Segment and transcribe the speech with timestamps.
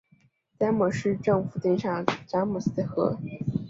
[0.57, 1.79] 詹姆斯镇附近有
[2.25, 3.19] 詹姆斯河。